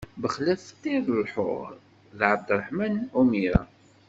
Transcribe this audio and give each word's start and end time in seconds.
Bexlaf 0.21 0.63
ṭṭir 0.75 1.03
lḥur, 1.23 1.69
d 2.17 2.19
Ɛebderreḥman 2.31 2.95
Umira. 3.19 3.61